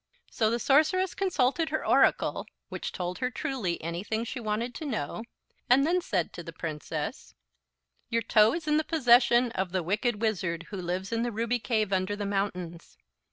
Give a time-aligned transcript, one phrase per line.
[0.31, 5.23] So the sorceress consulted her Oracle, which told her truly anything she wanted to know,
[5.69, 7.35] and then said to the Princess:
[8.09, 11.59] "Your toe is in the possession of the Wicked Wizard who lives in the ruby
[11.59, 12.97] cave under the mountains.